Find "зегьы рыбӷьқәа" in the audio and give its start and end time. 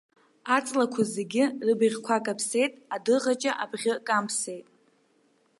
1.13-2.25